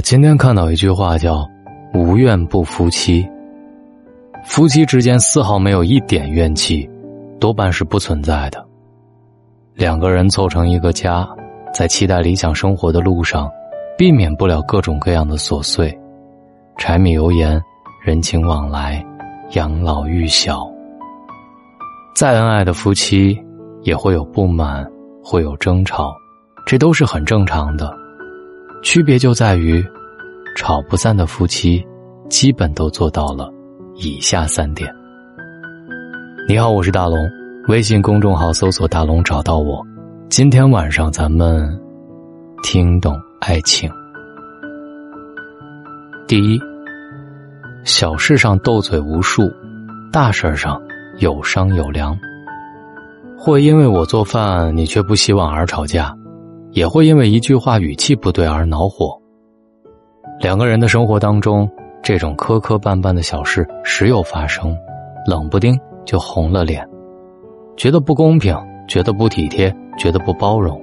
[0.00, 1.44] 今天看到一句话叫
[1.92, 3.28] “无怨不夫妻”。
[4.44, 6.88] 夫妻之间丝毫没有一点怨气，
[7.40, 8.64] 多半是不存在的。
[9.74, 11.28] 两个人凑成一个家，
[11.74, 13.50] 在期待理想生活的路上，
[13.96, 15.96] 避免不了各种各样的琐碎，
[16.76, 17.60] 柴米油盐、
[18.04, 19.04] 人情往来、
[19.54, 20.64] 养老育小。
[22.14, 23.36] 再恩爱的夫妻，
[23.82, 24.88] 也会有不满，
[25.24, 26.12] 会有争吵，
[26.64, 27.97] 这都是很正常的。
[28.82, 29.84] 区别就在于，
[30.56, 31.84] 吵不散的夫妻，
[32.30, 33.52] 基本都做到了
[33.96, 34.88] 以下三点。
[36.48, 37.18] 你好，我是大龙，
[37.66, 39.84] 微信公众号搜索“大龙”找到我。
[40.30, 41.68] 今天晚上咱们
[42.62, 43.90] 听懂爱情。
[46.28, 46.60] 第一，
[47.84, 49.50] 小事上斗嘴无数，
[50.12, 50.80] 大事上
[51.18, 52.16] 有商有量。
[53.36, 56.17] 或因为我做饭你却不洗碗而吵架。
[56.78, 59.20] 也会因为一句话语气不对而恼火。
[60.38, 61.68] 两个人的生活当中，
[62.04, 64.78] 这种磕磕绊绊的小事时有发生，
[65.26, 66.88] 冷不丁就红了脸，
[67.76, 68.56] 觉得不公平，
[68.86, 70.80] 觉得不体贴，觉得不包容。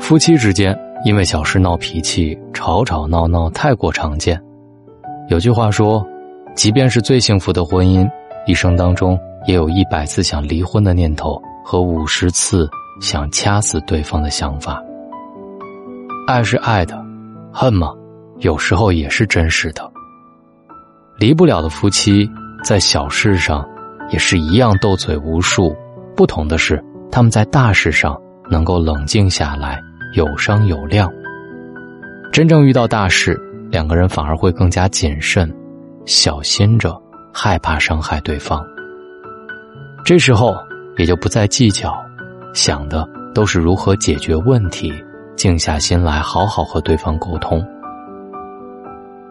[0.00, 4.36] 夫妻之间因为小事闹脾气，吵吵闹闹太过常见。
[5.28, 6.04] 有句话说，
[6.56, 8.04] 即便是最幸福的婚姻，
[8.48, 12.68] 一生当中也有一百次想离婚的念头和五十次
[13.00, 14.82] 想掐死对方的想法。
[16.30, 16.94] 爱是爱的，
[17.52, 17.92] 恨吗？
[18.38, 19.82] 有时候也是真实的。
[21.18, 22.30] 离不了的夫妻，
[22.62, 23.68] 在小事上
[24.10, 25.74] 也是一样斗嘴无数。
[26.14, 28.16] 不同的是，他们在大事上
[28.48, 29.82] 能够冷静下来，
[30.14, 31.12] 有商有量。
[32.30, 33.36] 真正遇到大事，
[33.68, 35.52] 两个人反而会更加谨慎，
[36.04, 36.96] 小心着，
[37.34, 38.64] 害怕伤害对方。
[40.04, 40.54] 这时候
[40.96, 41.92] 也就不再计较，
[42.54, 44.94] 想的都是如何解决问题。
[45.36, 47.64] 静下心来，好好和对方沟通。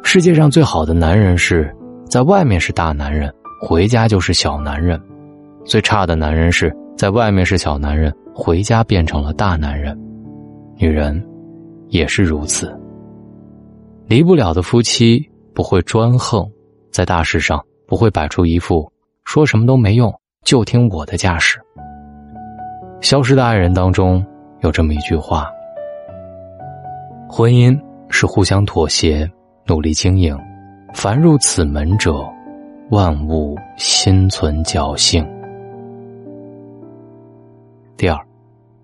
[0.04, 1.72] 世界上最好的男人是
[2.10, 4.98] 在外面是大男人，回家就是小男人；
[5.64, 9.96] 最差的男人是在外面是小男人，回家变成了大男人。
[10.78, 11.24] 女人
[11.90, 12.76] 也是如此。
[14.08, 15.24] 离不了的夫妻
[15.54, 16.50] 不会专横，
[16.92, 18.92] 在大事上不会摆出一副
[19.26, 20.12] 说什么都没用，
[20.44, 21.60] 就听我的架势。
[23.02, 24.26] 消失的爱人当中
[24.62, 25.48] 有这么一句话。
[27.32, 27.80] 婚姻
[28.10, 29.30] 是互相妥协、
[29.68, 30.36] 努力经营，
[30.96, 32.28] 凡入此门者，
[32.90, 35.24] 万物心存侥幸。
[37.96, 38.20] 第二，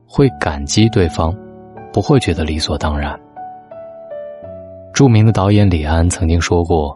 [0.06, 1.36] 会感激对方，
[1.92, 3.20] 不会觉得理所当然。
[4.94, 6.96] 著名的导演李安曾经说过：“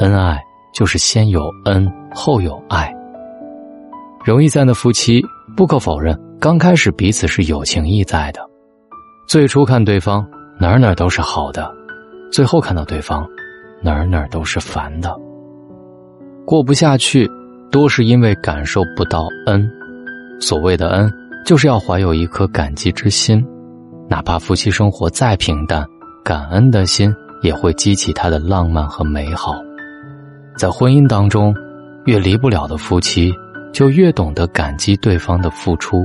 [0.00, 0.42] 恩爱
[0.74, 2.92] 就是先有恩，后有爱。”
[4.26, 5.22] 容易散的夫妻，
[5.56, 8.40] 不可否认，刚开始彼此是有情意在的，
[9.28, 10.28] 最初看对方。
[10.60, 11.72] 哪儿哪儿都是好的，
[12.32, 13.26] 最后看到对方，
[13.80, 15.16] 哪儿哪儿都是烦的。
[16.44, 17.30] 过不下去，
[17.70, 19.70] 多是因为感受不到恩。
[20.40, 21.12] 所谓的恩，
[21.44, 23.44] 就是要怀有一颗感激之心，
[24.08, 25.86] 哪怕夫妻生活再平淡，
[26.24, 29.54] 感恩的心也会激起他的浪漫和美好。
[30.56, 31.54] 在婚姻当中，
[32.06, 33.32] 越离不了的夫妻，
[33.72, 36.04] 就越懂得感激对方的付出。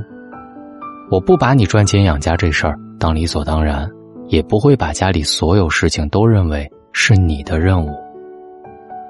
[1.09, 3.89] 我不把你赚钱养家这事儿当理所当然。
[4.27, 7.91] 也不会把家里所有事情都认为是你的任务。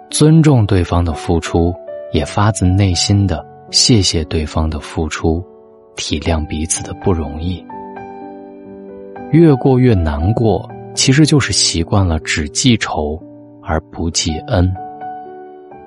[0.09, 1.73] 尊重对方的付出，
[2.11, 5.43] 也发自内心的谢谢对方的付出，
[5.95, 7.65] 体谅彼此的不容易。
[9.31, 13.19] 越过越难过，其实就是习惯了只记仇
[13.63, 14.71] 而不记恩。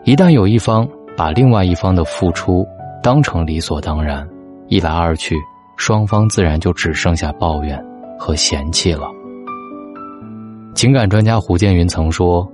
[0.03, 2.67] 一旦有一方把另外一方的付出
[3.03, 4.29] 当成理所当然，
[4.67, 5.37] 一来二去，
[5.77, 7.81] 双方自然就只剩下抱怨
[8.19, 9.09] 和嫌弃了。
[10.77, 12.47] 情感专家胡建云曾说：“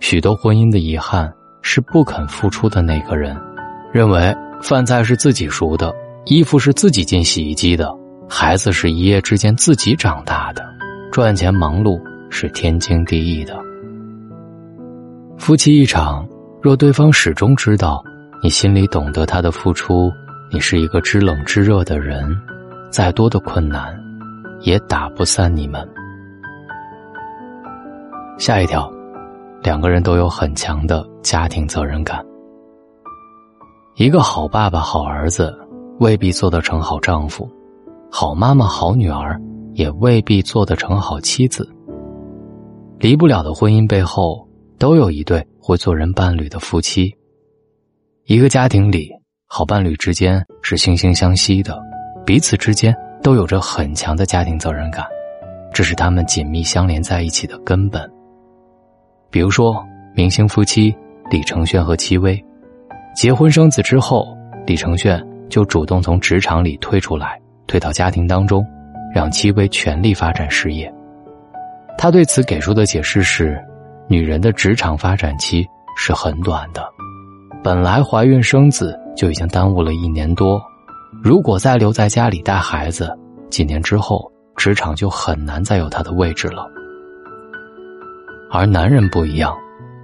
[0.00, 1.30] 许多婚姻的遗憾
[1.60, 3.36] 是不肯付出的那个人，
[3.92, 5.94] 认为饭菜是自己熟的，
[6.24, 7.94] 衣服是自己进洗衣机的，
[8.26, 10.64] 孩子是一夜之间自己长大的，
[11.12, 12.00] 赚钱忙碌
[12.30, 13.54] 是天经地义的。
[15.36, 16.26] 夫妻一场，
[16.62, 18.02] 若对方始终知道
[18.42, 20.10] 你心里懂得他的付出，
[20.50, 22.34] 你是一个知冷知热的人，
[22.88, 23.94] 再多的困难，
[24.62, 25.86] 也打不散你们。”
[28.38, 28.88] 下一条，
[29.64, 32.24] 两个人都有很强的家庭责任感。
[33.96, 35.52] 一个好爸爸、好儿子
[35.98, 37.50] 未必做得成好丈夫，
[38.08, 39.36] 好妈妈、好女儿
[39.74, 41.68] 也未必做得成好妻子。
[43.00, 44.48] 离不了的婚姻背后，
[44.78, 47.12] 都有一对会做人伴侣的夫妻。
[48.26, 49.10] 一个家庭里，
[49.46, 51.76] 好伴侣之间是惺惺相惜的，
[52.24, 55.04] 彼此之间都有着很强的家庭责任感，
[55.74, 58.08] 这是他们紧密相连在一起的根本。
[59.30, 59.84] 比如说
[60.14, 60.94] 明星夫妻
[61.30, 62.42] 李承铉和戚薇，
[63.14, 64.26] 结婚生子之后，
[64.66, 68.66] 李承铉就主动从职场里退出来，退到家庭当中，
[69.14, 70.92] 让戚薇全力发展事业。
[71.98, 73.62] 他对此给出的解释是：
[74.08, 75.66] 女人的职场发展期
[75.96, 76.82] 是很短的，
[77.62, 80.58] 本来怀孕生子就已经耽误了一年多，
[81.22, 83.14] 如果再留在家里带孩子，
[83.50, 86.66] 几年之后职场就很难再有她的位置了。
[88.50, 89.54] 而男人不一样，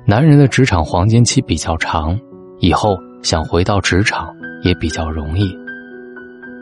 [0.06, 2.18] 男人的职场黄金期比较长，
[2.60, 5.56] 以后想回到职场也比较容易。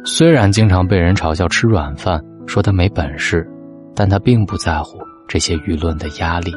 [0.05, 3.49] 虽然经常被人嘲笑吃软饭，说他没本事，
[3.95, 4.99] 但他并不在乎
[5.29, 6.53] 这些舆论的压力。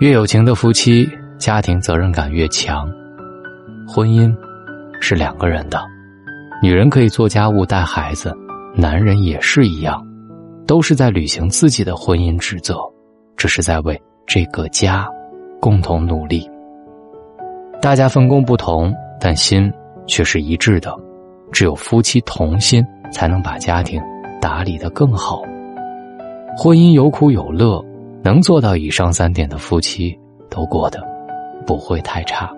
[0.00, 1.08] 越有情的夫妻，
[1.38, 2.90] 家庭责任感越强。
[3.88, 4.34] 婚姻
[5.00, 5.82] 是两个人的，
[6.62, 8.34] 女人可以做家务带孩子，
[8.74, 10.06] 男人也是一样，
[10.66, 12.76] 都是在履行自己的婚姻职责。
[13.36, 15.08] 这是在为这个家
[15.60, 16.50] 共同努力。
[17.80, 19.72] 大家分工不同，但心
[20.06, 20.96] 却是一致的。
[21.52, 24.02] 只有夫妻同心，才能把家庭
[24.40, 25.42] 打理得更好。
[26.56, 27.84] 婚姻有苦有乐，
[28.22, 30.18] 能做到以上三点的夫妻，
[30.50, 31.00] 都过得
[31.66, 32.50] 不会太差。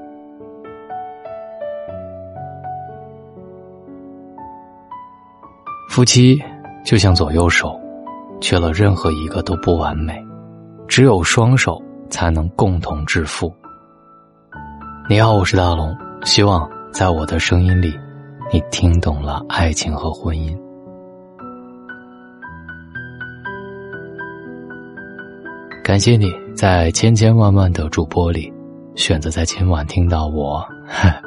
[5.91, 6.41] 夫妻
[6.85, 7.79] 就像左右手，
[8.41, 10.28] 缺了任何一个都不完美。
[10.89, 13.55] 只有双手才能共同致富。
[15.07, 15.95] 你好，我是大龙，
[16.25, 17.95] 希望在我的声音里，
[18.51, 20.59] 你听懂了爱情和婚姻。
[25.85, 28.51] 感谢你在千千万万的主播里，
[28.95, 30.67] 选择在今晚听到我。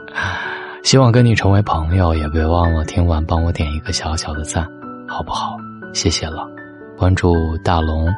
[0.83, 4.67] 希望跟你成为朋友，也别忘了听完帮我点一个小小的赞，
[5.07, 5.55] 好不好？
[5.93, 6.47] 谢谢了，
[6.97, 8.11] 关注大龙，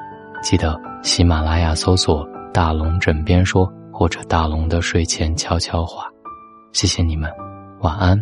[0.44, 0.80] 记得。
[1.04, 6.06] 喜马拉雅搜索“大龙枕边说”或者“大龙的睡前悄悄话”，
[6.72, 7.30] 谢谢你们，
[7.82, 8.18] 晚安。